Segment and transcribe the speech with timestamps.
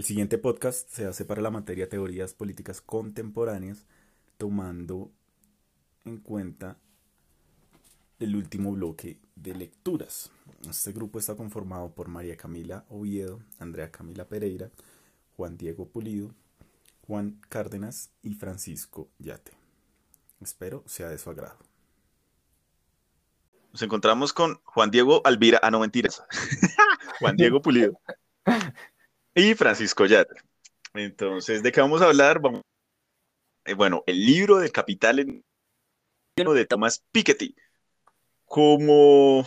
[0.00, 3.84] El siguiente podcast se hace para la materia Teorías Políticas Contemporáneas,
[4.38, 5.10] tomando
[6.06, 6.78] en cuenta
[8.18, 10.30] el último bloque de lecturas.
[10.66, 14.70] Este grupo está conformado por María Camila Oviedo, Andrea Camila Pereira,
[15.36, 16.34] Juan Diego Pulido,
[17.06, 19.52] Juan Cárdenas y Francisco Yate.
[20.40, 21.58] Espero sea de su agrado.
[23.70, 26.22] Nos encontramos con Juan Diego Alvira, ah, no mentiras,
[27.20, 28.00] Juan Diego Pulido
[29.40, 30.34] y Francisco Yate.
[30.94, 32.40] Entonces, ¿de qué vamos a hablar?
[32.40, 32.62] Vamos...
[33.64, 35.44] Eh, bueno, el libro del Capital en...
[36.36, 37.54] de Thomas Piketty
[38.50, 39.46] como,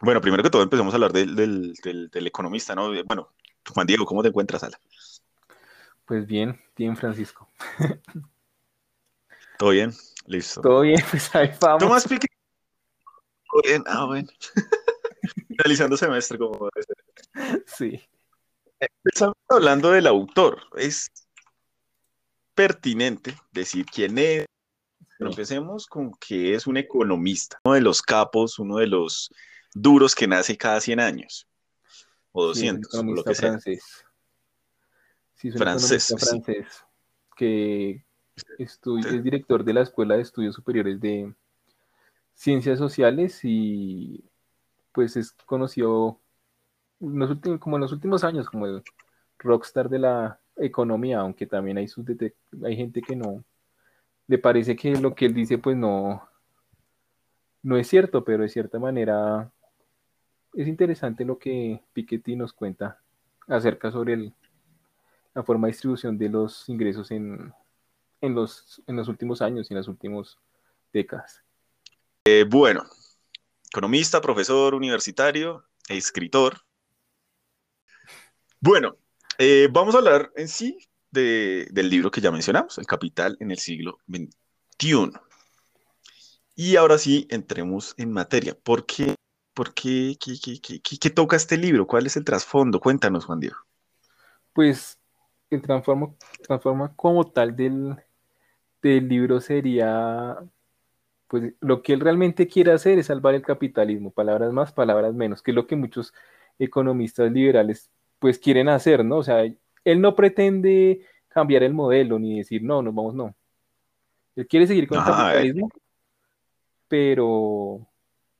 [0.00, 2.90] bueno, primero que todo empecemos a hablar del, del, economista, ¿no?
[3.04, 3.32] Bueno,
[3.72, 4.80] Juan Diego, ¿cómo te encuentras, Ala?
[6.04, 7.48] Pues bien, bien, Francisco.
[9.58, 9.92] ¿Todo bien?
[10.26, 10.60] Listo.
[10.62, 11.84] Todo bien, pues ahí vamos.
[11.84, 12.26] Tomás Pique.
[13.52, 14.28] Todo bien, ah, bueno.
[15.50, 17.62] Realizando semestre, como ser.
[17.66, 18.02] Sí.
[19.04, 20.62] Estamos hablando del autor.
[20.76, 21.10] Es
[22.54, 24.46] pertinente decir quién es,
[25.18, 29.30] pero empecemos con que es un economista, uno de los capos, uno de los
[29.74, 31.46] duros que nace cada 100 años,
[32.32, 33.50] o 200, sí, lo que sea.
[33.50, 34.04] Francés.
[35.34, 36.86] Sí, es francés, francés
[37.36, 38.02] que
[38.58, 38.80] es
[39.22, 41.32] director de la Escuela de Estudios Superiores de
[42.34, 44.24] Ciencias Sociales y
[44.92, 46.20] pues es conocido
[46.98, 48.82] como en los últimos años como el
[49.38, 51.86] rockstar de la economía, aunque también hay,
[52.64, 53.44] hay gente que no,
[54.26, 56.28] le parece que lo que él dice pues no,
[57.62, 59.50] no es cierto, pero de cierta manera
[60.54, 63.00] es interesante lo que Piketty nos cuenta
[63.46, 64.32] acerca sobre
[65.34, 67.52] la forma de distribución de los ingresos en,
[68.22, 70.38] los, en los últimos años y en las últimas
[70.92, 71.42] décadas.
[72.24, 72.84] Eh, bueno,
[73.70, 76.65] economista, profesor universitario, escritor.
[78.60, 78.96] Bueno,
[79.38, 80.78] eh, vamos a hablar en sí
[81.10, 85.12] del libro que ya mencionamos, El Capital en el siglo XXI.
[86.54, 88.56] Y ahora sí, entremos en materia.
[88.62, 89.14] ¿Por qué,
[89.54, 91.86] por qué, qué, toca este libro?
[91.86, 92.80] ¿Cuál es el trasfondo?
[92.80, 93.56] Cuéntanos, Juan Diego.
[94.52, 94.98] Pues
[95.50, 97.96] el transforma, como tal del,
[98.82, 100.36] del libro sería,
[101.28, 105.42] pues lo que él realmente quiere hacer es salvar el capitalismo, palabras más, palabras menos,
[105.42, 106.14] que es lo que muchos
[106.58, 109.18] economistas liberales pues quieren hacer, ¿no?
[109.18, 113.34] O sea, él no pretende cambiar el modelo ni decir, no, nos vamos, no.
[114.34, 115.70] Él quiere seguir con el capitalismo,
[116.88, 117.86] pero,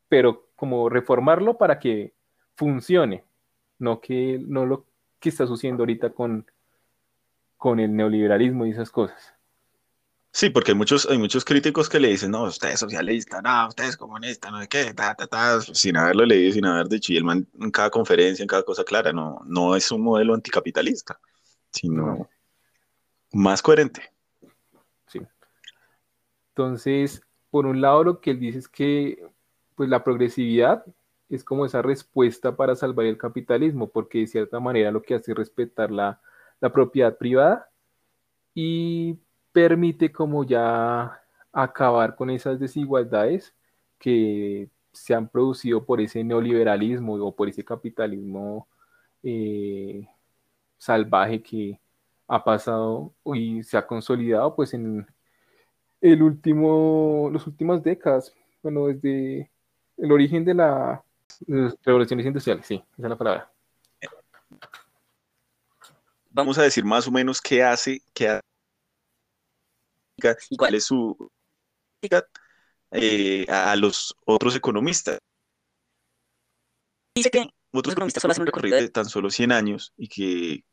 [0.09, 2.15] pero como reformarlo para que
[2.55, 3.25] funcione,
[3.79, 4.87] no que no lo
[5.21, 6.47] que está sucediendo ahorita con,
[7.57, 9.36] con el neoliberalismo y esas cosas.
[10.37, 13.69] Sí, porque hay muchos, hay muchos críticos que le dicen, no, usted es socialista, no,
[13.69, 17.15] usted es comunista, no sé qué, ta, ta, ta, sin haberlo leído, sin haber dicho,
[17.15, 20.35] y el man en cada conferencia, en cada cosa clara, no, no es un modelo
[20.35, 21.19] anticapitalista,
[21.71, 22.29] sino
[23.33, 24.13] más coherente.
[25.07, 25.21] Sí.
[26.51, 29.27] Entonces, por un lado, lo que él dice es que
[29.75, 30.85] pues la progresividad
[31.31, 35.33] es como esa respuesta para salvar el capitalismo, porque de cierta manera lo que hace
[35.33, 36.21] es respetar la,
[36.61, 37.71] la propiedad privada
[38.55, 39.17] y
[39.57, 41.19] permite como ya
[41.51, 43.55] acabar con esas desigualdades
[43.99, 48.69] que se han producido por ese neoliberalismo o por ese capitalismo
[49.23, 50.07] eh,
[50.77, 51.81] salvaje que
[52.29, 55.07] ha pasado y se ha consolidado pues en
[56.03, 59.51] el último, las últimas décadas, bueno, desde
[59.97, 61.03] el origen de la
[61.83, 63.51] revoluciones industriales, sí, esa es la palabra.
[66.31, 68.56] Vamos a decir más o menos qué hace, qué hace
[70.51, 71.17] y cuál es su
[72.93, 75.19] eh, a los otros economistas.
[77.15, 80.65] Dice que otros economistas solo hacen un recorrido de tan solo 100 años y que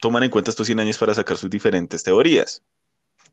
[0.00, 2.62] toman en cuenta estos 100 años para sacar sus diferentes teorías.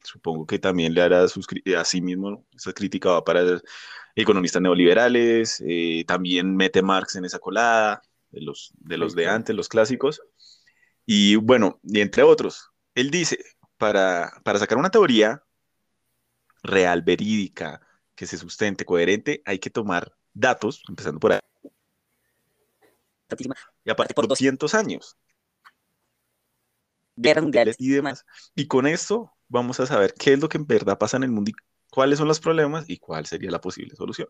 [0.03, 3.61] Supongo que también le hará sus, a sí mismo, esa crítica va para
[4.15, 8.01] economistas neoliberales, eh, también mete Marx en esa colada,
[8.31, 10.21] de los de, los de antes, los clásicos.
[11.05, 13.37] Y bueno, y entre otros, él dice,
[13.81, 15.43] para, sacar una teoría
[16.61, 17.81] real, verídica,
[18.13, 21.39] que se sustente, coherente, hay que tomar datos, empezando por ahí.
[23.83, 25.17] Y aparte por 200 años.
[27.15, 28.23] Guerras mundiales y demás.
[28.53, 31.31] Y con esto vamos a saber qué es lo que en verdad pasa en el
[31.31, 31.55] mundo y
[31.89, 34.27] cuáles son los problemas y cuál sería la posible solución.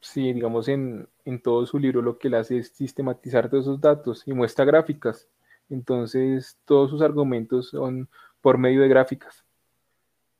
[0.00, 3.80] Sí, digamos, en, en todo su libro lo que le hace es sistematizar todos esos
[3.80, 5.28] datos y muestra gráficas
[5.70, 8.08] entonces, todos sus argumentos son
[8.40, 9.44] por medio de gráficas.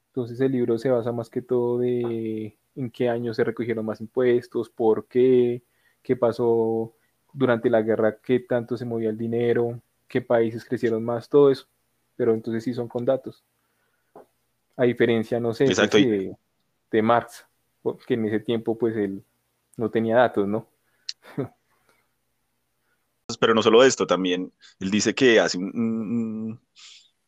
[0.08, 4.00] Entonces, el libro se basa más que todo de en qué año se recogieron más
[4.00, 5.62] impuestos, por qué,
[6.02, 6.94] qué pasó
[7.32, 11.66] durante la guerra qué tanto se movía el dinero, qué países crecieron más, todo eso.
[12.16, 13.44] Pero entonces sí son con datos.
[14.76, 16.36] A diferencia, no sé, pues, de,
[16.90, 17.46] de Marx,
[18.06, 19.22] que en ese tiempo pues él
[19.76, 20.66] no tenía datos, ¿no?
[23.40, 26.60] Pero no solo esto, también él dice que hace un,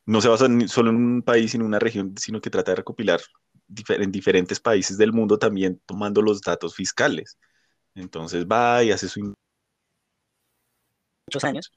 [0.07, 3.21] no se basa solo en un país, en una región, sino que trata de recopilar
[3.89, 7.39] en diferentes países del mundo también tomando los datos fiscales.
[7.95, 9.35] Entonces va y hace su
[11.27, 11.73] muchos años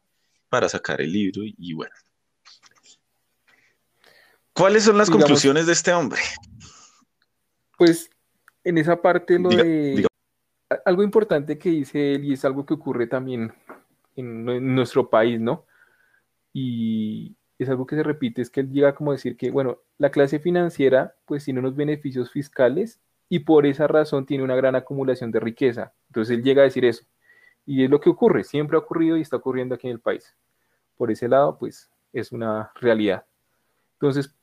[0.49, 1.93] para sacar el libro y, bueno.
[4.53, 6.21] ¿Cuáles son las conclusiones de este hombre?
[7.77, 8.09] Pues
[8.63, 10.05] en esa parte lo de
[10.83, 13.53] algo importante que dice él y es algo que ocurre también
[14.15, 15.65] en, en, nuestro país, ¿no?
[16.53, 19.79] Y es algo que se repite, es que él llega como a decir que, bueno,
[19.97, 24.75] la clase financiera pues tiene unos beneficios fiscales y por esa razón tiene una gran
[24.75, 25.93] acumulación de riqueza.
[26.07, 27.05] Entonces él llega a decir eso.
[27.65, 30.35] Y es lo que ocurre, siempre ha ocurrido y está ocurriendo aquí en el país.
[30.97, 33.25] Por ese lado, pues es una realidad.
[33.93, 34.35] Entonces,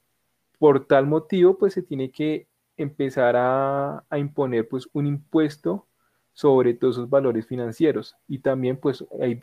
[0.58, 5.86] por tal motivo, pues se tiene que empezar a, imponer pues un impuesto
[6.32, 8.16] sobre todos esos valores financieros.
[8.26, 9.42] Y también pues ahí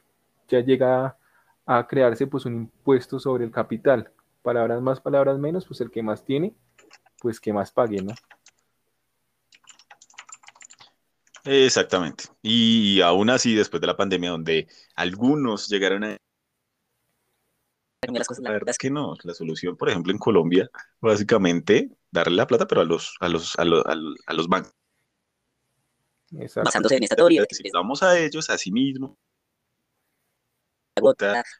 [0.50, 1.18] ya llega
[1.66, 4.12] a, crearse pues un impuesto sobre el capital.
[4.42, 6.56] Palabras más, palabras menos, pues el que más tiene,
[7.20, 8.14] pues que más pague, ¿no?
[11.46, 12.26] Exactamente.
[12.42, 16.18] Y aún así, después de la pandemia, donde algunos llegaron a...
[18.42, 20.70] La verdad es que no, la solución, por ejemplo, en Colombia,
[21.00, 24.74] básicamente, darle la plata, pero a los, a los, a los, a los bancos.
[26.32, 27.44] Basándose en esta teoría.
[27.74, 28.72] Vamos a ellos, a sí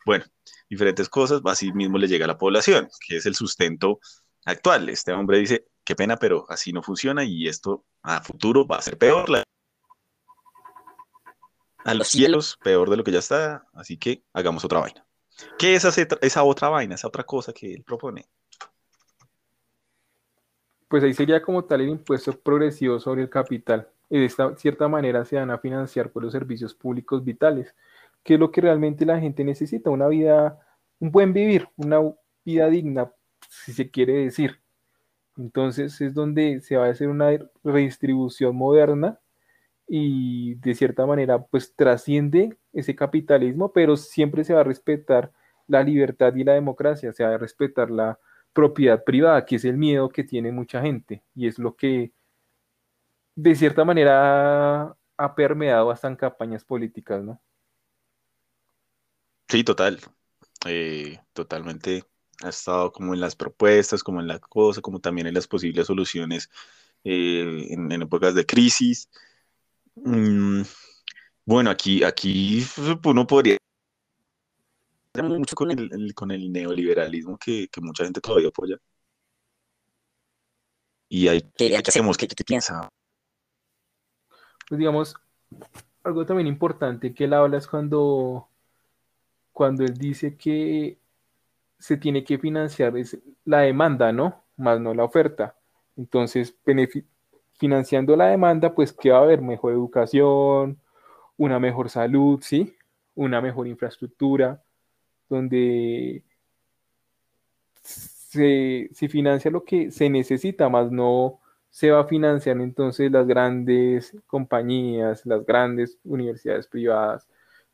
[0.06, 0.26] Bueno,
[0.70, 4.00] diferentes cosas, así mismo le llega a la población, que es el sustento
[4.46, 4.90] actual.
[4.90, 8.82] Este hombre dice, qué pena, pero así no funciona y esto a futuro va a
[8.82, 9.30] ser peor.
[9.30, 9.44] La
[11.86, 15.06] a los cielos, peor de lo que ya está, así que hagamos otra vaina.
[15.58, 18.26] ¿Qué es esa, esa otra vaina, esa otra cosa que él propone?
[20.88, 23.88] Pues ahí sería como tal el impuesto progresivo sobre el capital.
[24.10, 27.74] Y de esta cierta manera se van a financiar por los servicios públicos vitales,
[28.30, 30.60] que es lo que realmente la gente necesita, una vida,
[31.00, 32.14] un buen vivir, una
[32.46, 33.12] vida digna,
[33.50, 34.62] si se quiere decir.
[35.36, 37.32] Entonces es donde se va a hacer una
[37.64, 39.20] redistribución moderna
[39.88, 45.32] y de cierta manera pues trasciende ese capitalismo, pero siempre se va a respetar
[45.66, 48.20] la libertad y la democracia, se va a respetar la
[48.54, 52.12] propiedad privada, que es el miedo que tiene mucha gente y es lo que
[53.34, 57.42] de cierta manera ha permeado hasta en campañas políticas, ¿no?
[59.50, 60.00] Sí, total.
[60.66, 62.04] Eh, totalmente
[62.44, 65.88] ha estado como en las propuestas, como en la cosa, como también en las posibles
[65.88, 66.50] soluciones
[67.04, 69.10] eh, en, en, épocas de crisis.
[69.96, 70.62] Mm,
[71.46, 72.66] bueno, aquí, aquí
[73.06, 73.58] uno podría
[75.24, 78.78] mucho con el, con el neoliberalismo que, mucha gente todavía apoya.
[81.10, 82.88] Y hay que hacemos, ¿qué, qué piensa?
[84.68, 85.16] Pues digamos,
[86.04, 88.49] algo también importante que él habla es cuando,
[89.60, 90.98] cuando él dice que
[91.78, 94.46] se tiene que financiar es la demanda, ¿no?
[94.56, 95.54] Más no la oferta.
[95.98, 96.56] Entonces,
[97.58, 100.80] financiando la demanda, pues que va a haber mejor educación,
[101.36, 102.74] una mejor salud, ¿sí?
[103.16, 104.64] Una mejor infraestructura,
[105.28, 106.24] donde
[107.84, 114.16] se, financia lo que se necesita, más no se va a financiar entonces las grandes
[114.26, 117.28] compañías, las grandes universidades privadas,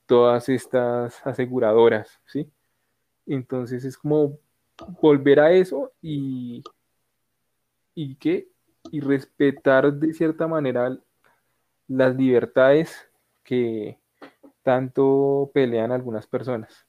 [0.05, 2.49] todas estas aseguradoras, ¿sí?
[3.25, 4.39] Entonces es como
[5.01, 6.63] volver a eso y,
[7.93, 8.49] y que
[8.91, 10.97] y respetar de cierta manera
[11.87, 13.09] las libertades
[13.43, 13.99] que
[14.63, 16.85] tanto pelean algunas personas.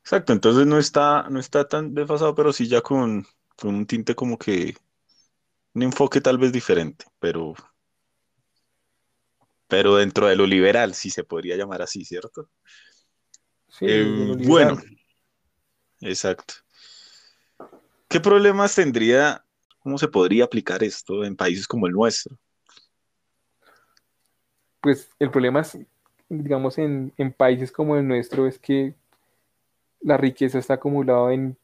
[0.00, 3.26] Exacto, entonces no está, no está tan desfasado, pero sí ya con,
[3.62, 4.74] un tinte como que
[5.74, 7.54] un enfoque tal vez diferente, pero,
[9.68, 12.48] pero dentro de lo liberal, si se podría llamar así, ¿cierto?
[13.68, 14.78] Sí, eh, bueno,
[16.00, 16.54] exacto.
[18.08, 19.44] ¿Qué problemas tendría,
[19.80, 22.36] cómo se podría aplicar esto en países como el nuestro?
[24.80, 25.78] Pues el problema es,
[26.30, 28.94] digamos, en, países como el nuestro es que
[30.00, 31.58] la riqueza está acumulada en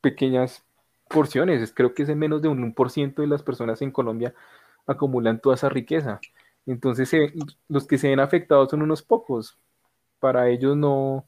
[0.00, 0.64] pequeñas
[1.08, 1.70] porciones.
[1.74, 4.34] Creo que es en menos de un 1% de las personas en Colombia
[4.86, 6.20] acumulan toda esa riqueza.
[6.70, 7.12] Entonces
[7.68, 9.58] los que se ven afectados son unos pocos.
[10.20, 11.26] Para ellos no, o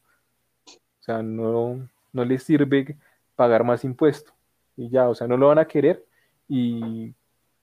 [1.00, 2.96] sea, no, no les sirve
[3.34, 4.32] pagar más impuesto.
[4.76, 6.04] Y ya, o sea, no lo van a querer
[6.48, 7.12] y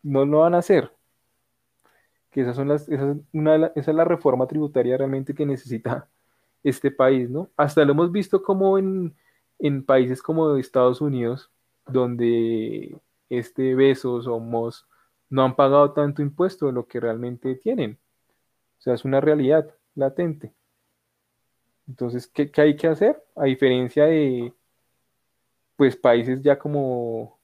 [0.03, 0.91] no lo van a hacer.
[2.31, 6.09] que esas son las, esa, una, esa es la reforma tributaria realmente que necesita
[6.63, 7.49] este país, ¿no?
[7.55, 9.15] Hasta lo hemos visto como en,
[9.59, 11.49] en países como Estados Unidos,
[11.87, 14.39] donde este Besos o
[15.29, 17.99] no han pagado tanto impuesto de lo que realmente tienen.
[18.79, 20.53] O sea, es una realidad latente.
[21.87, 23.23] Entonces, ¿qué, ¿qué, hay que hacer?
[23.35, 24.53] A diferencia de,
[25.75, 27.39] pues, países ya como,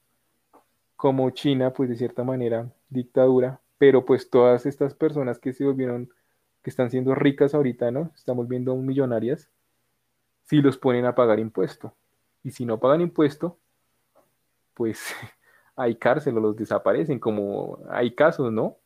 [0.96, 6.08] como China, pues, de cierta manera, dictadura, pero pues todas estas personas que se volvieron,
[6.62, 8.10] que están siendo ricas ahorita, ¿no?
[8.14, 9.50] Estamos viendo millonarias,
[10.44, 11.94] si los ponen a pagar impuesto.
[12.42, 13.58] Y si no pagan impuesto,
[14.74, 15.02] pues
[15.76, 18.76] hay cárcel o los desaparecen, como hay casos, ¿no?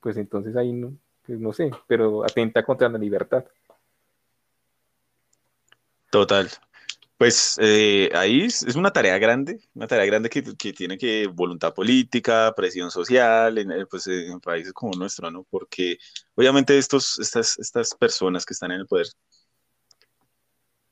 [0.00, 0.92] Pues entonces ahí no,
[1.26, 3.44] pues sé, pero atenta contra la libertad.
[6.10, 6.48] Total.
[7.18, 10.42] Pues eh, ahí es, una tarea grande, una tarea grande que,
[10.72, 15.44] tiene que voluntad política, presión social, en, eh, pues, en países como nuestro, ¿no?
[15.50, 15.98] Porque
[16.36, 19.08] obviamente estos, estas, estas personas que están en el poder,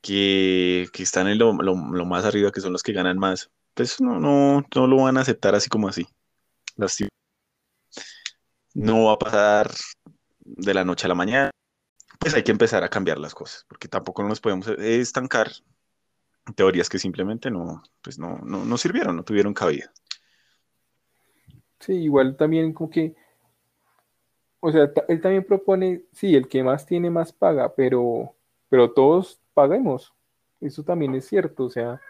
[0.01, 4.65] que, están en lo, más arriba, que son los que ganan más, pues no, no,
[4.75, 6.07] no lo van a aceptar así como así.
[8.73, 9.71] No va a pasar
[10.39, 11.51] de la noche a la mañana.
[12.19, 15.51] Pues hay que empezar a cambiar las cosas, porque tampoco nos podemos estancar
[16.55, 19.93] teorías que simplemente no, pues no, no, no sirvieron, no tuvieron cabida.
[21.79, 23.15] Sí, igual también como que,
[24.59, 28.33] o sea, él también propone, sí, el que más tiene más paga, pero,
[28.69, 30.15] pero todos paguemos.
[30.59, 32.01] Eso también es cierto, o sea,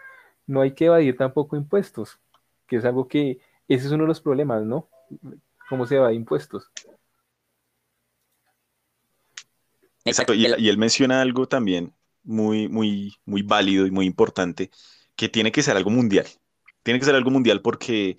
[0.48, 2.18] no hay que evadir tampoco impuestos,
[2.66, 3.38] que es algo que,
[3.68, 4.88] ese es uno de los problemas, ¿no?
[5.68, 6.72] ¿Cómo se evade impuestos?
[10.04, 11.92] Exacto, y, y él menciona algo también
[12.24, 14.70] muy, muy, muy válido y muy importante,
[15.14, 16.26] que tiene que ser algo mundial.
[16.82, 18.16] Tiene que ser algo mundial porque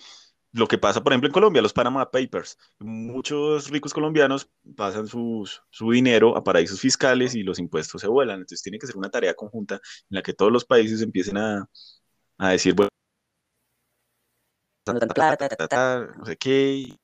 [0.52, 5.48] lo que pasa, por ejemplo, en Colombia, los Panama Papers, muchos ricos colombianos pasan su
[5.92, 8.42] dinero a paraísos fiscales y los impuestos se vuelan.
[8.42, 11.68] Entonces tiene que ser una tarea conjunta en la que todos los países empiecen a,
[12.48, 12.90] decir, bueno,
[14.88, 16.98] no sé qué,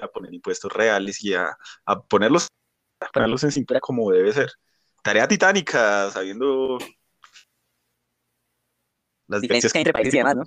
[0.00, 1.56] a poner impuestos reales y a,
[2.08, 2.48] ponerlos,
[3.00, 4.50] a ponerlos en cintura como debe ser
[5.02, 6.78] tarea titánica, sabiendo
[9.26, 10.44] las diferencias que hay entre países y demás, ¿no?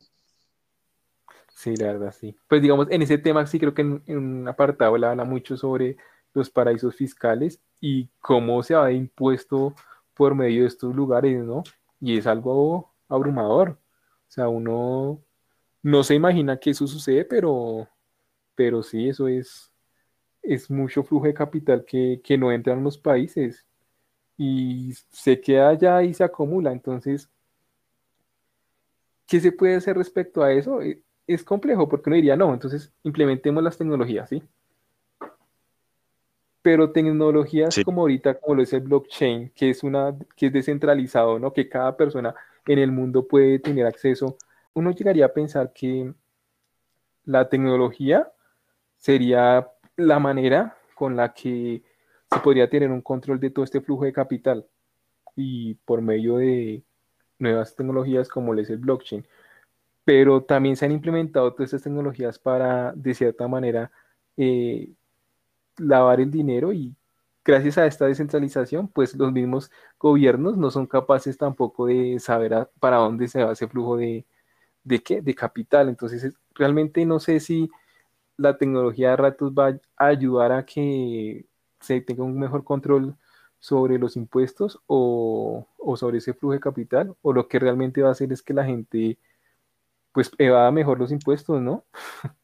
[1.55, 2.35] Sí, la verdad, sí.
[2.47, 5.97] Pues digamos, en ese tema sí creo que en, un apartado le habla mucho sobre
[6.33, 9.73] los paraísos fiscales y cómo se va de impuesto
[10.13, 11.63] por medio de estos lugares, ¿no?
[12.01, 13.77] Y es algo abrumador.
[14.33, 15.23] O sea, uno
[15.83, 17.87] no se imagina que eso sucede, pero,
[18.55, 19.71] pero sí, eso es,
[20.41, 23.67] es mucho flujo de capital que, que no entra en los países
[24.35, 26.71] y se queda allá y se acumula.
[26.71, 27.29] Entonces,
[29.27, 30.81] ¿qué se puede hacer respecto a eso?
[30.81, 34.41] E, es complejo porque uno diría, no, entonces implementemos las tecnologías, ¿sí?
[36.63, 41.37] Pero tecnologías como ahorita, como lo es el blockchain, que es una, que es descentralizado,
[41.37, 41.53] ¿no?
[41.53, 42.33] Que cada persona
[42.67, 44.37] en el mundo puede tener acceso.
[44.73, 46.13] Uno llegaría a pensar que
[47.25, 48.31] la tecnología
[48.97, 51.83] sería la manera con la que
[52.31, 54.65] se podría tener un control de todo este flujo de capital
[55.35, 56.83] y por medio de
[57.39, 59.25] nuevas tecnologías como es el blockchain.
[60.05, 63.91] Pero también se han implementado todas estas tecnologías para, de cierta manera,
[64.37, 64.89] eh,
[65.77, 66.95] lavar el dinero y
[67.45, 72.97] gracias a esta descentralización, pues los mismos gobiernos no son capaces tampoco de saber para
[72.97, 74.25] dónde se va ese flujo de,
[74.83, 75.89] de qué, de capital.
[75.89, 77.69] Entonces, realmente no sé si
[78.37, 81.45] la tecnología de ratos va a ayudar a que
[81.79, 83.15] se tenga un mejor control
[83.59, 88.11] sobre los impuestos o, sobre ese flujo de capital, o lo que realmente va a
[88.11, 89.17] hacer es que la gente
[90.11, 91.85] pues evada mejor los impuestos, ¿no?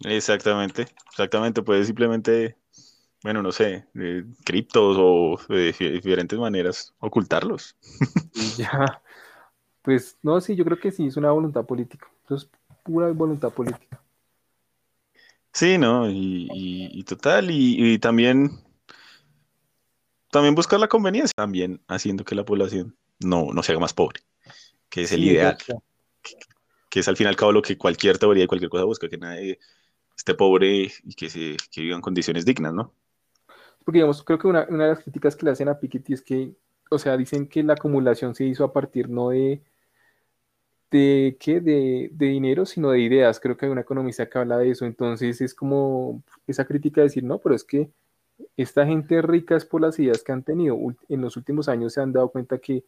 [0.00, 2.58] Exactamente, exactamente, puede simplemente,
[3.26, 3.84] bueno, no sé,
[4.44, 7.74] criptos o de diferentes maneras ocultarlos.
[8.56, 9.02] ya,
[9.82, 12.48] pues no, sí, yo creo que sí, es una voluntad política, eso es
[12.84, 14.00] pura voluntad política.
[15.52, 16.08] Sí, ¿no?
[16.08, 18.52] Y, total, y, también,
[20.30, 24.20] también buscar la conveniencia, también haciendo que la población no, no se haga más pobre,
[24.88, 25.58] que es el ideal,
[26.90, 29.08] que, es al fin y al cabo lo que cualquier teoría y cualquier cosa busca,
[29.08, 29.58] que nadie
[30.16, 32.94] esté pobre y que, se, que viva en condiciones dignas, ¿no?
[33.86, 36.20] Porque digamos, creo que una, una de las críticas que le hacen a Piketty es
[36.20, 36.52] que,
[36.90, 39.62] o sea, dicen que la acumulación se hizo a partir no de
[40.90, 43.40] de qué, de, dinero, sino de ideas.
[43.40, 44.86] Creo que hay una economista que habla de eso.
[44.86, 47.90] Entonces es como esa crítica de decir, no, pero es que
[48.56, 50.76] esta gente rica es por las ideas que han tenido.
[51.08, 52.84] En los últimos años se han dado cuenta que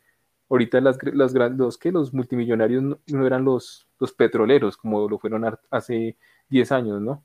[0.49, 5.45] ahorita las, las los, que los multimillonarios no, eran los, los petroleros como lo fueron
[5.71, 6.17] hace
[6.51, 7.23] 10 años, ¿no?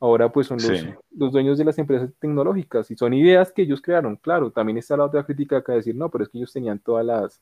[0.00, 0.84] Ahora pues son los,
[1.16, 4.16] los, dueños de las empresas tecnológicas y son ideas que ellos crearon.
[4.16, 6.78] Claro, también está la otra crítica acá de decir, no, pero es que ellos tenían
[6.78, 7.40] todas las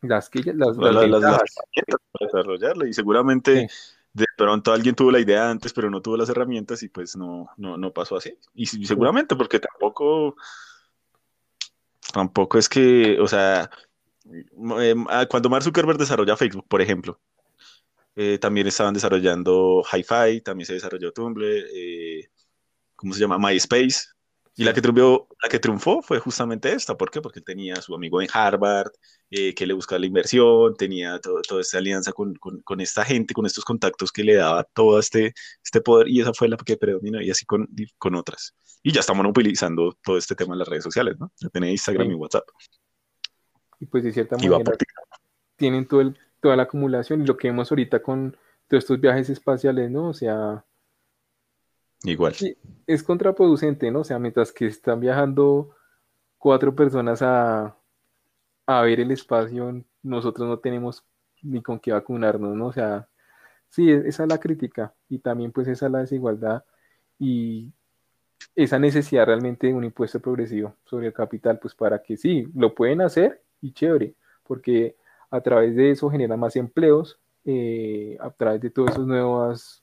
[0.00, 1.56] las que las, las, herramientas
[2.12, 3.68] para desarrollarlo y seguramente
[4.12, 7.48] de pronto alguien tuvo la idea antes pero no tuvo las herramientas y pues no,
[7.56, 8.38] no, no pasó así.
[8.54, 10.36] Y, seguramente porque tampoco
[12.12, 13.70] tampoco es que, o sea,
[15.08, 17.18] ah, cuando Mark Zuckerberg desarrolla Facebook, por ejemplo,
[18.16, 22.28] eh, también estaban desarrollando Hi-Fi, también se desarrolló Tumblr, eh,
[22.94, 23.38] ¿cómo se llama?
[23.38, 24.14] MySpace.
[24.56, 26.96] Y la que, triunfó, la que triunfó fue justamente esta.
[26.96, 27.20] ¿Por qué?
[27.20, 28.92] Porque tenía a su amigo en Harvard,
[29.28, 33.34] eh, que le buscaba la inversión, tenía toda esta alianza con, con, con, esta gente,
[33.34, 36.08] con estos contactos que le daba todo este, este poder.
[36.08, 37.68] Y esa fue la que predominó, y así con,
[37.98, 38.54] con otras.
[38.84, 41.32] Y ya estamos utilizando todo este tema en las redes sociales, ¿no?
[41.40, 42.44] Ya tenés Instagram y WhatsApp.
[43.80, 44.62] Y pues de cierta manera
[45.56, 48.36] tienen todo el toda la acumulación y lo que vemos ahorita con
[48.68, 50.10] todos estos viajes espaciales, ¿no?
[50.10, 50.62] O sea...
[52.02, 52.34] Igual.
[52.86, 54.00] es contraproducente, ¿no?
[54.00, 55.74] O sea, mientras que están viajando
[56.36, 57.74] cuatro personas a,
[58.66, 61.02] a ver el espacio, nosotros no tenemos
[61.40, 62.66] ni con qué vacunarnos, ¿no?
[62.66, 63.08] O sea,
[63.70, 66.62] sí, e-, esa es la crítica y también pues esa es la desigualdad
[67.18, 67.72] y
[68.54, 72.74] esa necesidad realmente de un impuesto progresivo sobre el capital, pues para que sí, lo
[72.74, 74.94] pueden hacer y chévere, porque
[75.30, 79.82] a través de eso genera más empleos, eh, a través de todos esos nuevos,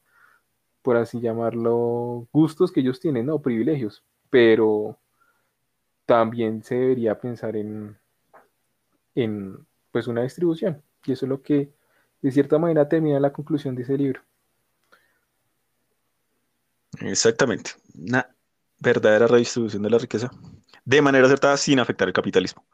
[0.81, 3.41] por así llamarlo, gustos que ellos tienen, ¿no?
[3.41, 4.97] Privilegios, pero
[6.05, 7.97] también se debería pensar en,
[9.15, 11.71] en pues una distribución, y eso es lo que
[12.21, 14.21] de cierta manera termina la conclusión de ese libro.
[16.99, 18.27] Exactamente, una
[18.79, 20.31] verdadera redistribución de la riqueza
[20.83, 22.65] de manera acertada sin afectar el capitalismo.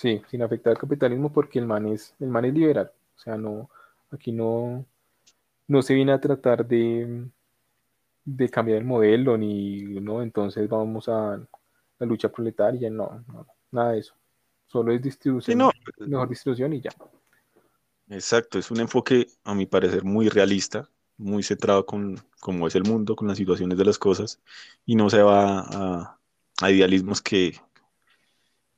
[0.00, 2.90] Sí, sin afectar al capitalismo porque el man es, el man es liberal.
[3.16, 3.68] O sea, no,
[4.10, 4.86] aquí no,
[5.68, 7.26] no se viene a tratar de,
[8.24, 11.38] de cambiar el modelo, ni no, entonces vamos a
[11.98, 14.14] la lucha proletaria, no, no, nada de eso.
[14.68, 16.92] Solo es distribución, mejor distribución y ya.
[18.08, 22.84] Exacto, es un enfoque, a mi parecer, muy realista, muy centrado con cómo es el
[22.84, 24.40] mundo, con las situaciones de las cosas,
[24.86, 26.18] y no se va a,
[26.62, 27.60] a idealismos que,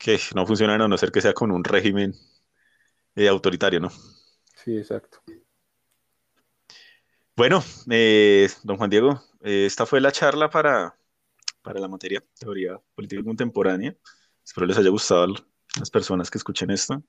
[0.03, 2.15] que no funciona a no ser que sea con un régimen
[3.15, 3.91] eh, autoritario, ¿no?
[4.57, 5.23] Sí, exacto.
[7.37, 10.97] Bueno, eh, don Juan Diego, eh, esta fue la charla para,
[11.63, 13.97] para la materia teoría política contemporánea.
[14.45, 15.29] Espero les haya gustado a
[15.79, 17.03] las personas que escuchen esto.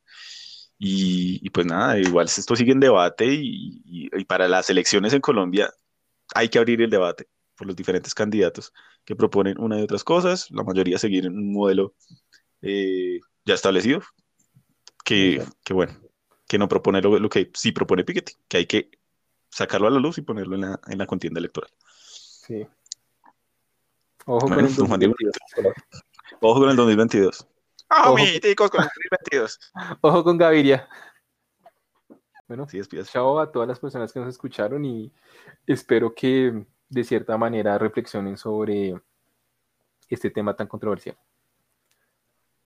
[0.78, 5.72] Y, pues nada, igual esto sigue en debate y, y, para las elecciones en Colombia
[6.36, 8.74] hay que abrir el debate por los diferentes candidatos
[9.06, 11.96] que proponen una y otras cosas, la mayoría seguir en un modelo
[12.64, 14.02] eh, ya establecido,
[15.04, 15.94] que, que, bueno,
[16.48, 18.90] que no propone lo, que sí propone Piketty, que hay que
[19.50, 21.70] sacarlo a la luz y ponerlo en la, en la contienda electoral.
[22.08, 22.66] Sí.
[24.26, 25.36] Ojo con el 2022.
[26.40, 27.48] Ojo con el 2022.
[27.90, 29.60] Ojo, con el 2022.
[30.02, 30.88] Ojo con Gaviria.
[32.48, 35.12] Bueno, sí, chao a todas las personas que nos escucharon y
[35.68, 39.02] espero que de cierta manera reflexionen sobre
[40.08, 41.18] este tema tan controversial.